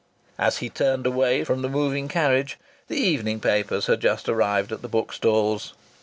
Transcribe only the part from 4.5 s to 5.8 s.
at the bookstalls.